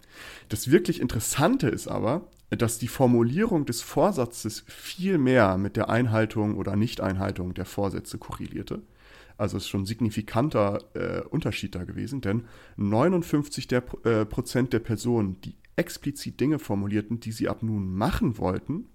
Das 0.48 0.70
wirklich 0.70 1.00
Interessante 1.00 1.68
ist 1.68 1.88
aber, 1.88 2.28
dass 2.50 2.78
die 2.78 2.88
Formulierung 2.88 3.66
des 3.66 3.82
Vorsatzes 3.82 4.64
viel 4.68 5.18
mehr 5.18 5.58
mit 5.58 5.76
der 5.76 5.88
Einhaltung 5.88 6.56
oder 6.56 6.76
Nichteinhaltung 6.76 7.54
der 7.54 7.64
Vorsätze 7.64 8.18
korrelierte. 8.18 8.82
Also 9.38 9.56
ist 9.56 9.68
schon 9.68 9.82
ein 9.82 9.86
signifikanter 9.86 10.82
äh, 10.94 11.20
Unterschied 11.28 11.74
da 11.74 11.84
gewesen, 11.84 12.20
denn 12.20 12.44
59 12.76 13.68
der, 13.68 13.84
äh, 14.04 14.24
Prozent 14.24 14.72
der 14.72 14.80
Personen, 14.80 15.40
die 15.42 15.54
explizit 15.76 16.40
Dinge 16.40 16.58
formulierten, 16.58 17.20
die 17.20 17.32
sie 17.32 17.48
ab 17.48 17.62
nun 17.62 17.94
machen 17.94 18.38
wollten, 18.38 18.86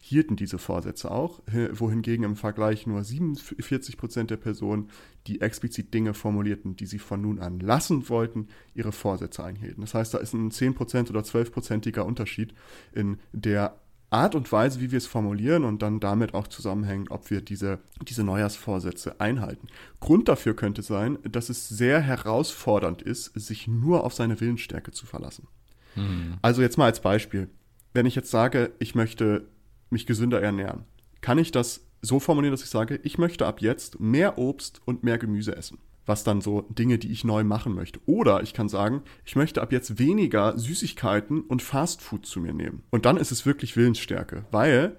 hielten 0.00 0.36
diese 0.36 0.58
Vorsätze 0.58 1.10
auch, 1.10 1.40
wohingegen 1.72 2.26
im 2.26 2.36
Vergleich 2.36 2.86
nur 2.86 3.02
47 3.02 3.96
Prozent 3.96 4.30
der 4.30 4.36
Personen, 4.36 4.90
die 5.26 5.40
explizit 5.40 5.94
Dinge 5.94 6.12
formulierten, 6.12 6.76
die 6.76 6.84
sie 6.84 6.98
von 6.98 7.22
nun 7.22 7.38
an 7.38 7.58
lassen 7.58 8.06
wollten, 8.10 8.48
ihre 8.74 8.92
Vorsätze 8.92 9.42
einhielten. 9.42 9.80
Das 9.80 9.94
heißt, 9.94 10.12
da 10.12 10.18
ist 10.18 10.34
ein 10.34 10.50
10 10.50 10.74
Prozent 10.74 11.08
oder 11.08 11.20
12-prozentiger 11.20 12.02
Unterschied 12.02 12.52
in 12.92 13.16
der 13.32 13.80
Art 14.14 14.36
und 14.36 14.50
Weise, 14.52 14.80
wie 14.80 14.92
wir 14.92 14.98
es 14.98 15.06
formulieren 15.06 15.64
und 15.64 15.82
dann 15.82 15.98
damit 15.98 16.34
auch 16.34 16.46
zusammenhängen, 16.46 17.08
ob 17.08 17.30
wir 17.30 17.40
diese, 17.40 17.80
diese 18.02 18.22
Neujahrsvorsätze 18.22 19.20
einhalten. 19.20 19.66
Grund 19.98 20.28
dafür 20.28 20.54
könnte 20.54 20.82
sein, 20.82 21.18
dass 21.24 21.48
es 21.48 21.68
sehr 21.68 22.00
herausfordernd 22.00 23.02
ist, 23.02 23.32
sich 23.34 23.66
nur 23.66 24.04
auf 24.04 24.14
seine 24.14 24.40
Willensstärke 24.40 24.92
zu 24.92 25.04
verlassen. 25.04 25.48
Hm. 25.94 26.38
Also 26.42 26.62
jetzt 26.62 26.78
mal 26.78 26.86
als 26.86 27.00
Beispiel. 27.00 27.48
Wenn 27.92 28.06
ich 28.06 28.14
jetzt 28.14 28.30
sage, 28.30 28.72
ich 28.78 28.94
möchte 28.94 29.48
mich 29.90 30.06
gesünder 30.06 30.40
ernähren, 30.40 30.84
kann 31.20 31.38
ich 31.38 31.50
das 31.50 31.83
so 32.04 32.20
formulieren, 32.20 32.52
dass 32.52 32.62
ich 32.62 32.70
sage, 32.70 33.00
ich 33.02 33.18
möchte 33.18 33.46
ab 33.46 33.60
jetzt 33.60 34.00
mehr 34.00 34.38
Obst 34.38 34.80
und 34.84 35.02
mehr 35.02 35.18
Gemüse 35.18 35.56
essen 35.56 35.78
was 36.06 36.24
dann 36.24 36.40
so 36.40 36.62
Dinge, 36.62 36.98
die 36.98 37.10
ich 37.10 37.24
neu 37.24 37.44
machen 37.44 37.74
möchte. 37.74 38.00
Oder 38.06 38.42
ich 38.42 38.52
kann 38.52 38.68
sagen, 38.68 39.02
ich 39.24 39.36
möchte 39.36 39.62
ab 39.62 39.72
jetzt 39.72 39.98
weniger 39.98 40.58
Süßigkeiten 40.58 41.40
und 41.40 41.62
Fastfood 41.62 42.26
zu 42.26 42.40
mir 42.40 42.52
nehmen. 42.52 42.82
Und 42.90 43.06
dann 43.06 43.16
ist 43.16 43.32
es 43.32 43.46
wirklich 43.46 43.76
Willensstärke, 43.76 44.44
weil 44.50 44.96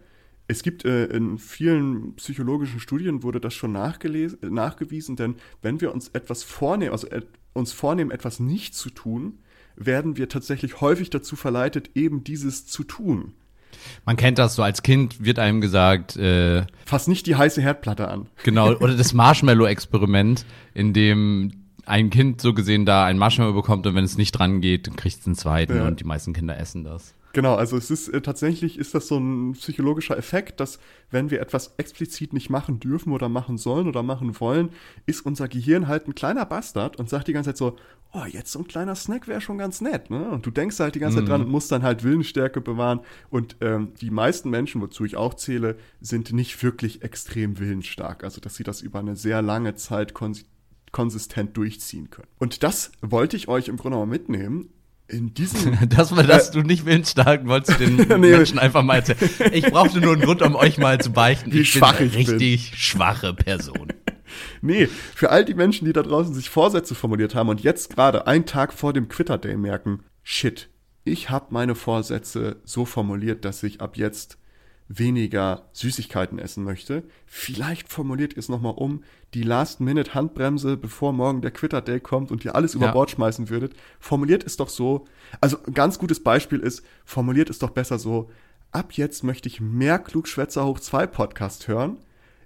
es 0.47 0.61
gibt 0.61 0.85
äh, 0.85 1.05
in 1.05 1.37
vielen 1.37 2.15
psychologischen 2.15 2.79
Studien 2.79 3.23
wurde 3.23 3.39
das 3.39 3.53
schon 3.53 3.71
nachgewiesen, 3.71 5.15
denn 5.15 5.35
wenn 5.61 5.81
wir 5.81 5.93
uns 5.93 6.09
etwas 6.09 6.43
vornehmen, 6.43 6.91
also 6.91 7.07
äh, 7.07 7.21
uns 7.53 7.71
vornehmen, 7.71 8.11
etwas 8.11 8.39
nicht 8.39 8.75
zu 8.75 8.89
tun, 8.89 9.39
werden 9.75 10.17
wir 10.17 10.29
tatsächlich 10.29 10.81
häufig 10.81 11.09
dazu 11.09 11.35
verleitet, 11.35 11.91
eben 11.95 12.23
dieses 12.23 12.65
zu 12.67 12.83
tun. 12.83 13.33
Man 14.05 14.17
kennt 14.17 14.37
das 14.37 14.55
so 14.55 14.63
als 14.63 14.83
Kind, 14.83 15.23
wird 15.23 15.39
einem 15.39 15.61
gesagt, 15.61 16.15
äh, 16.17 16.65
fass 16.85 17.07
nicht 17.07 17.27
die 17.27 17.35
heiße 17.35 17.61
Herdplatte 17.61 18.07
an. 18.07 18.27
Genau, 18.43 18.71
oder 18.79 18.95
das 18.95 19.13
Marshmallow-Experiment, 19.13 20.45
in 20.73 20.93
dem 20.93 21.51
ein 21.85 22.09
Kind 22.09 22.41
so 22.41 22.53
gesehen 22.53 22.85
da 22.85 23.05
ein 23.05 23.17
Marshmallow 23.17 23.53
bekommt 23.53 23.85
und 23.87 23.95
wenn 23.95 24.03
es 24.03 24.17
nicht 24.17 24.31
dran 24.31 24.61
geht, 24.61 24.87
dann 24.87 24.95
kriegt 24.95 25.19
es 25.19 25.25
einen 25.25 25.35
zweiten 25.35 25.77
ja. 25.77 25.87
und 25.87 25.99
die 25.99 26.03
meisten 26.03 26.33
Kinder 26.33 26.57
essen 26.57 26.83
das. 26.83 27.13
Genau, 27.35 27.55
also 27.55 27.75
es 27.75 27.91
ist 27.91 28.07
äh, 28.07 28.21
tatsächlich 28.21 28.79
ist 28.79 28.95
das 28.95 29.09
so 29.09 29.17
ein 29.17 29.51
psychologischer 29.51 30.17
Effekt, 30.17 30.61
dass 30.61 30.79
wenn 31.11 31.31
wir 31.31 31.41
etwas 31.41 31.73
explizit 31.75 32.31
nicht 32.31 32.49
machen 32.49 32.79
dürfen 32.79 33.11
oder 33.11 33.27
machen 33.27 33.57
sollen 33.57 33.89
oder 33.89 34.03
machen 34.03 34.39
wollen, 34.39 34.69
ist 35.05 35.25
unser 35.25 35.49
Gehirn 35.49 35.89
halt 35.89 36.07
ein 36.07 36.15
kleiner 36.15 36.45
Bastard 36.45 36.95
und 36.95 37.09
sagt 37.09 37.27
die 37.27 37.33
ganze 37.33 37.49
Zeit 37.49 37.57
so, 37.57 37.75
oh, 38.13 38.23
jetzt 38.25 38.53
so 38.53 38.59
ein 38.59 38.67
kleiner 38.67 38.95
Snack 38.95 39.27
wäre 39.27 39.41
schon 39.41 39.57
ganz 39.57 39.81
nett, 39.81 40.09
ne? 40.09 40.29
Und 40.29 40.45
du 40.45 40.49
denkst 40.49 40.79
halt 40.79 40.95
die 40.95 40.99
ganze 40.99 41.17
Zeit 41.17 41.27
dran 41.27 41.41
mhm. 41.41 41.47
und 41.47 41.51
musst 41.51 41.73
dann 41.73 41.83
halt 41.83 42.05
Willensstärke 42.05 42.61
bewahren. 42.61 43.01
Und 43.29 43.57
ähm, 43.59 43.91
die 43.99 44.11
meisten 44.11 44.49
Menschen, 44.49 44.79
wozu 44.79 45.03
ich 45.03 45.17
auch 45.17 45.33
zähle, 45.33 45.75
sind 45.99 46.31
nicht 46.31 46.63
wirklich 46.63 47.01
extrem 47.01 47.59
willensstark. 47.59 48.23
Also 48.23 48.39
dass 48.39 48.55
sie 48.55 48.63
das 48.63 48.79
über 48.79 48.99
eine 48.99 49.17
sehr 49.17 49.41
lange 49.41 49.75
Zeit 49.75 50.13
kons 50.13 50.45
konsistent 50.93 51.57
durchziehen 51.57 52.09
können. 52.09 52.29
Und 52.39 52.63
das 52.63 52.93
wollte 53.01 53.35
ich 53.35 53.49
euch 53.49 53.67
im 53.67 53.75
Grunde 53.75 53.97
mal 53.97 54.05
mitnehmen 54.05 54.69
in 55.07 55.33
diesem. 55.33 55.77
das 55.89 56.15
war, 56.15 56.23
dass 56.23 56.49
äh, 56.49 56.53
du 56.53 56.61
nicht 56.61 56.85
willensstark 56.85 57.47
wolltest 57.47 57.79
den 57.79 57.95
nee, 58.07 58.17
Menschen 58.17 58.59
einfach 58.59 58.83
mal 58.83 58.95
erzählen. 58.95 59.53
Ich 59.53 59.65
brauchte 59.65 59.99
nur 59.99 60.13
einen 60.13 60.21
Grund, 60.21 60.41
um 60.41 60.55
euch 60.55 60.77
mal 60.77 60.99
zu 60.99 61.11
beichten. 61.11 61.51
Wie 61.51 61.61
ich 61.61 61.71
schwach 61.71 61.97
bin 61.97 62.07
ich 62.07 62.15
richtig 62.15 62.71
bin. 62.71 62.79
schwache 62.79 63.33
Person. 63.33 63.93
nee, 64.61 64.87
für 64.87 65.29
all 65.29 65.45
die 65.45 65.53
Menschen, 65.53 65.85
die 65.85 65.93
da 65.93 66.03
draußen 66.03 66.33
sich 66.33 66.49
Vorsätze 66.49 66.95
formuliert 66.95 67.35
haben 67.35 67.49
und 67.49 67.61
jetzt 67.61 67.95
gerade 67.95 68.27
einen 68.27 68.45
Tag 68.45 68.73
vor 68.73 68.93
dem 68.93 69.07
Quitter 69.07 69.37
Day 69.37 69.57
merken, 69.57 70.03
shit, 70.23 70.69
ich 71.03 71.29
habe 71.29 71.47
meine 71.51 71.75
Vorsätze 71.75 72.61
so 72.63 72.85
formuliert, 72.85 73.45
dass 73.45 73.61
ich 73.63 73.81
ab 73.81 73.97
jetzt 73.97 74.39
weniger 74.87 75.67
Süßigkeiten 75.73 76.37
essen 76.37 76.63
möchte. 76.63 77.03
Vielleicht 77.25 77.89
formuliert 77.89 78.33
ihr 78.33 78.39
es 78.39 78.49
nochmal 78.49 78.73
um, 78.75 79.03
die 79.33 79.41
Last-Minute-Handbremse, 79.41 80.77
bevor 80.77 81.11
morgen 81.11 81.41
der 81.41 81.51
Quitter-Day 81.51 81.99
kommt 81.99 82.31
und 82.31 82.45
ihr 82.45 82.55
alles 82.55 82.75
über 82.75 82.87
ja. 82.87 82.91
Bord 82.91 83.11
schmeißen 83.11 83.49
würdet. 83.49 83.73
Formuliert 83.99 84.43
es 84.43 84.57
doch 84.57 84.69
so, 84.69 85.05
also 85.41 85.57
ein 85.65 85.73
ganz 85.73 85.97
gutes 85.97 86.21
Beispiel 86.21 86.59
ist, 86.59 86.83
formuliert 87.03 87.49
es 87.49 87.59
doch 87.59 87.71
besser 87.71 87.97
so, 87.97 88.29
ab 88.71 88.93
jetzt 88.93 89.23
möchte 89.23 89.49
ich 89.49 89.59
mehr 89.59 89.97
Klugschwätzer 89.99 90.65
hoch 90.65 90.79
2 90.79 91.07
Podcast 91.07 91.67
hören, 91.67 91.97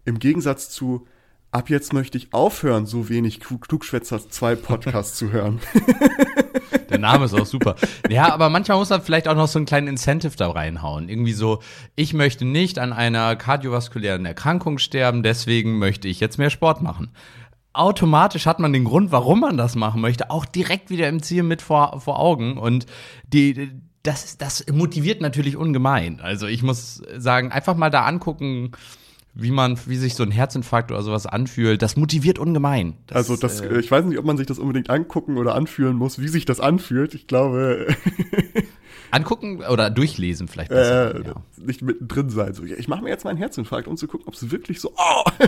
im 0.06 0.20
Gegensatz 0.20 0.70
zu, 0.70 1.08
ab 1.52 1.70
jetzt 1.70 1.94
möchte 1.94 2.18
ich 2.18 2.34
aufhören, 2.34 2.86
so 2.86 3.10
wenig 3.10 3.40
Klugschwätzer 3.40 4.30
2 4.30 4.56
Podcast 4.56 5.18
zu 5.18 5.32
hören. 5.32 5.60
Der 6.90 7.00
Name 7.00 7.26
ist 7.26 7.34
auch 7.34 7.46
super. 7.46 7.76
Ja, 8.10 8.34
aber 8.34 8.50
manchmal 8.50 8.78
muss 8.78 8.90
man 8.90 9.02
vielleicht 9.02 9.28
auch 9.28 9.36
noch 9.36 9.48
so 9.48 9.60
einen 9.60 9.66
kleinen 9.66 9.88
Incentive 9.88 10.36
da 10.36 10.50
reinhauen. 10.50 11.08
Irgendwie 11.08 11.34
so, 11.34 11.60
ich 11.96 12.14
möchte 12.14 12.46
nicht 12.46 12.80
an 12.80 12.94
einer 12.94 13.36
kardiovaskulären 13.36 14.26
Erkrankung 14.26 14.80
sterben, 14.80 15.22
deswegen 15.22 15.78
möchte 15.78 16.08
ich 16.08 16.20
jetzt 16.20 16.38
mehr 16.38 16.50
Sport 16.50 16.82
machen. 16.82 17.12
Automatisch 17.74 18.48
hat 18.48 18.60
man 18.60 18.74
den 18.74 18.86
Grund, 18.86 19.12
warum 19.12 19.42
man 19.42 19.56
das 19.56 19.76
machen 19.76 20.02
möchte, 20.02 20.32
auch 20.32 20.46
direkt 20.46 20.90
wieder 20.90 21.08
im 21.08 21.22
Ziel 21.22 21.44
mit 21.44 21.62
vor, 21.62 22.00
vor 22.02 22.20
Augen. 22.20 22.58
Und 22.58 22.88
die, 23.28 23.72
das, 24.02 24.38
das 24.38 24.66
motiviert 24.72 25.22
natürlich 25.22 25.56
ungemein. 25.58 26.20
Also 26.20 26.48
ich 26.48 26.64
muss 26.64 27.02
sagen, 27.18 27.52
einfach 27.52 27.76
mal 27.76 27.92
da 27.92 28.06
angucken, 28.06 28.72
wie 29.34 29.52
man, 29.52 29.78
wie 29.86 29.96
sich 29.96 30.16
so 30.16 30.24
ein 30.24 30.32
Herzinfarkt 30.32 30.92
oder 30.92 31.02
sowas 31.02 31.26
anfühlt, 31.26 31.82
das 31.82 31.96
motiviert 31.96 32.40
ungemein. 32.40 32.96
Das, 33.08 33.18
also 33.18 33.36
das, 33.36 33.62
äh, 33.62 33.80
ich 33.80 33.90
weiß 33.90 34.06
nicht, 34.06 34.18
ob 34.18 34.26
man 34.26 34.38
sich 34.38 34.48
das 34.48 34.60
unbedingt 34.60 34.90
angucken 34.90 35.38
oder 35.38 35.56
anfühlen 35.56 35.96
muss, 35.96 36.20
wie 36.20 36.28
sich 36.28 36.46
das 36.46 36.60
anfühlt. 36.60 37.14
Ich 37.14 37.28
glaube. 37.28 37.88
Angucken 39.12 39.64
oder 39.64 39.90
durchlesen 39.90 40.48
vielleicht 40.48 40.70
besser. 40.70 41.16
Äh, 41.16 41.28
ja. 41.28 41.36
Nicht 41.58 41.82
mittendrin 41.82 42.30
sein. 42.30 42.54
So, 42.54 42.64
ich 42.64 42.88
mache 42.88 43.04
mir 43.04 43.10
jetzt 43.10 43.24
meinen 43.24 43.38
Herzinfarkt, 43.38 43.88
um 43.88 43.98
zu 43.98 44.08
gucken, 44.08 44.28
ob 44.28 44.36
es 44.36 44.52
wirklich 44.52 44.80
so, 44.80 44.94
oh, 44.96 45.24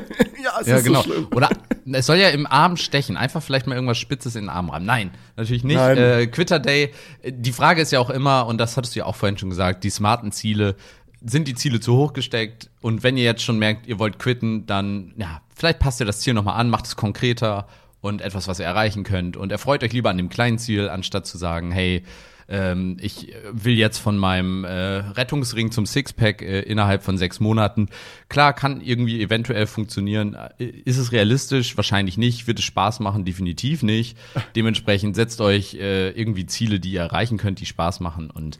ja, 0.43 0.51
es 0.59 0.67
ja, 0.67 0.77
ist 0.77 0.83
genau. 0.83 1.01
so 1.01 1.11
schlimm. 1.11 1.27
Oder 1.35 1.49
es 1.91 2.05
soll 2.05 2.17
ja 2.17 2.29
im 2.29 2.47
Arm 2.47 2.77
stechen. 2.77 3.17
Einfach 3.17 3.43
vielleicht 3.43 3.67
mal 3.67 3.75
irgendwas 3.75 3.97
Spitzes 3.97 4.35
in 4.35 4.43
den 4.43 4.49
Arm 4.49 4.69
reiben. 4.69 4.85
Nein, 4.85 5.11
natürlich 5.37 5.63
nicht. 5.63 5.77
Nein. 5.77 5.97
Äh, 5.97 6.27
Quitter 6.27 6.59
Day, 6.59 6.91
die 7.23 7.51
Frage 7.51 7.81
ist 7.81 7.91
ja 7.91 7.99
auch 7.99 8.09
immer, 8.09 8.47
und 8.47 8.57
das 8.57 8.77
hattest 8.77 8.95
du 8.95 8.99
ja 8.99 9.05
auch 9.05 9.15
vorhin 9.15 9.37
schon 9.37 9.49
gesagt, 9.49 9.83
die 9.83 9.89
smarten 9.89 10.31
Ziele 10.31 10.75
sind 11.23 11.47
die 11.47 11.55
Ziele 11.55 11.79
zu 11.79 11.95
hoch 11.95 12.13
gesteckt 12.13 12.69
und 12.81 13.03
wenn 13.03 13.17
ihr 13.17 13.23
jetzt 13.23 13.43
schon 13.43 13.59
merkt, 13.59 13.87
ihr 13.87 13.99
wollt 13.99 14.19
quitten, 14.19 14.65
dann 14.65 15.13
ja, 15.17 15.41
vielleicht 15.55 15.79
passt 15.79 15.99
ihr 15.99 16.05
das 16.05 16.19
Ziel 16.19 16.33
nochmal 16.33 16.59
an, 16.59 16.69
macht 16.69 16.85
es 16.85 16.95
konkreter 16.95 17.67
und 18.01 18.21
etwas, 18.21 18.47
was 18.47 18.59
ihr 18.59 18.65
erreichen 18.65 19.03
könnt 19.03 19.37
und 19.37 19.51
erfreut 19.51 19.83
euch 19.83 19.93
lieber 19.93 20.09
an 20.09 20.17
dem 20.17 20.29
kleinen 20.29 20.57
Ziel, 20.57 20.89
anstatt 20.89 21.27
zu 21.27 21.37
sagen, 21.37 21.71
hey, 21.71 22.03
ähm, 22.51 22.97
ich 22.99 23.33
will 23.51 23.75
jetzt 23.75 23.97
von 23.97 24.17
meinem 24.17 24.65
äh, 24.65 24.69
Rettungsring 24.69 25.71
zum 25.71 25.85
Sixpack 25.85 26.41
äh, 26.41 26.59
innerhalb 26.61 27.01
von 27.01 27.17
sechs 27.17 27.39
Monaten. 27.39 27.87
Klar, 28.27 28.53
kann 28.53 28.81
irgendwie 28.81 29.21
eventuell 29.21 29.67
funktionieren. 29.67 30.35
Äh, 30.59 30.65
ist 30.65 30.97
es 30.97 31.13
realistisch? 31.13 31.77
Wahrscheinlich 31.77 32.17
nicht. 32.17 32.47
Wird 32.47 32.59
es 32.59 32.65
Spaß 32.65 32.99
machen? 32.99 33.23
Definitiv 33.23 33.83
nicht. 33.83 34.17
Dementsprechend 34.55 35.15
setzt 35.15 35.39
euch 35.39 35.75
äh, 35.75 36.09
irgendwie 36.09 36.45
Ziele, 36.45 36.81
die 36.81 36.91
ihr 36.91 37.01
erreichen 37.01 37.37
könnt, 37.37 37.61
die 37.61 37.65
Spaß 37.65 38.01
machen 38.01 38.29
und 38.29 38.59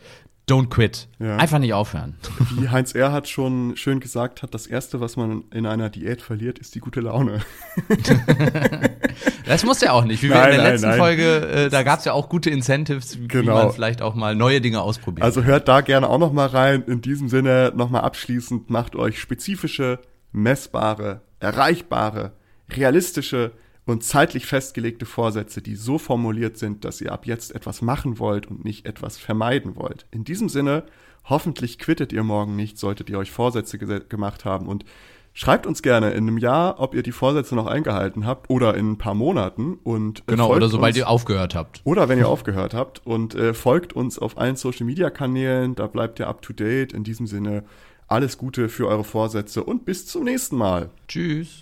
don't 0.52 0.70
quit. 0.70 1.08
Ja. 1.20 1.38
Einfach 1.38 1.60
nicht 1.60 1.74
aufhören. 1.74 2.16
Wie 2.60 2.70
Heinz 2.70 2.94
Erhardt 2.94 3.28
schon 3.30 3.78
schön 3.78 4.00
gesagt 4.00 4.44
hat, 4.44 4.54
das 4.54 4.68
Erste, 4.68 5.00
was 5.00 5.16
man 5.16 5.44
in 5.54 5.66
einer 5.66 5.90
Diät 5.90 6.22
verliert, 6.22 6.60
ist 6.60 6.76
die 6.76 6.80
gute 6.80 7.02
Laune. 7.02 7.40
Das 9.46 9.66
muss 9.66 9.82
ja 9.82 9.92
auch 9.92 10.06
nicht. 10.06 10.24
Wie 10.24 10.30
wir 10.30 10.36
Nein, 10.36 10.52
in 10.52 10.52
der 10.52 10.64
nein, 10.64 10.72
letzten 10.74 10.90
nein. 10.90 10.98
Folge, 10.98 11.48
äh, 11.48 11.70
da 11.70 11.84
gab 11.84 12.00
es 12.00 12.06
ja 12.06 12.14
auch 12.14 12.30
gute 12.30 12.50
Incentives, 12.50 13.20
wie 13.20 13.28
Genau. 13.28 13.56
man 13.56 13.74
vielleicht 13.74 14.02
auch 14.02 14.16
mal 14.16 14.36
neue 14.36 14.62
Dinge 14.62 14.82
ausprobiert. 14.82 15.26
Also 15.26 15.44
hört 15.44 15.68
da 15.68 15.82
gerne 15.82 16.10
auch 16.10 16.20
noch 16.20 16.32
mal 16.32 16.48
rein. 16.48 16.84
In 16.88 17.02
diesem 17.02 17.28
Sinne 17.28 17.74
nochmal 17.76 18.02
abschließend, 18.02 18.70
macht 18.70 18.96
euch 18.96 19.20
spezifische, 19.20 20.00
messbare, 20.32 21.22
erreichbare, 21.40 22.32
realistische 22.70 23.52
und 23.92 24.04
zeitlich 24.04 24.46
festgelegte 24.46 25.06
Vorsätze, 25.06 25.62
die 25.62 25.76
so 25.76 25.98
formuliert 25.98 26.58
sind, 26.58 26.84
dass 26.86 27.02
ihr 27.02 27.12
ab 27.12 27.26
jetzt 27.26 27.54
etwas 27.54 27.82
machen 27.82 28.18
wollt 28.20 28.48
und 28.48 28.66
nicht 28.66 28.86
etwas 28.86 29.18
vermeiden 29.18 29.76
wollt. 29.76 30.06
In 30.12 30.24
diesem 30.24 30.50
Sinne, 30.50 30.84
hoffentlich 31.26 31.78
quittet 31.78 32.12
ihr 32.14 32.24
morgen 32.24 32.56
nicht, 32.56 32.78
solltet 32.78 33.10
ihr 33.10 33.18
euch 33.20 33.32
Vorsätze 33.32 33.78
gemacht 33.78 34.46
haben 34.46 34.68
und 34.68 34.86
Schreibt 35.34 35.66
uns 35.66 35.82
gerne 35.82 36.12
in 36.12 36.28
einem 36.28 36.38
Jahr, 36.38 36.82
ob 36.82 36.94
ihr 36.94 37.04
die 37.04 37.14
Vorsätze 37.14 37.56
noch 37.56 37.66
eingehalten 37.66 38.26
habt 38.26 38.50
oder 38.50 38.76
in 38.76 38.92
ein 38.92 38.98
paar 38.98 39.14
Monaten 39.14 39.76
und 39.82 40.20
äh, 40.20 40.24
genau, 40.28 40.54
oder 40.54 40.68
sobald 40.68 40.92
uns- 40.92 40.98
ihr 40.98 41.08
aufgehört 41.08 41.56
habt. 41.56 41.80
oder 41.86 42.10
wenn 42.10 42.20
ihr 42.20 42.28
aufgehört 42.36 42.74
habt 42.74 43.02
und 43.08 43.34
äh, 43.36 43.54
folgt 43.54 43.94
uns 43.94 44.20
auf 44.20 44.38
allen 44.38 44.58
Social 44.58 44.86
Media 44.86 45.10
Kanälen, 45.10 45.74
da 45.74 45.88
bleibt 45.88 46.20
ihr 46.20 46.28
up 46.28 46.42
to 46.42 46.52
date. 46.52 46.92
In 46.92 47.06
diesem 47.06 47.28
Sinne 47.28 47.64
alles 48.10 48.38
Gute 48.38 48.68
für 48.68 48.90
eure 48.90 49.06
Vorsätze 49.06 49.64
und 49.64 49.86
bis 49.86 50.06
zum 50.06 50.26
nächsten 50.26 50.58
Mal. 50.58 50.90
Tschüss. 51.08 51.62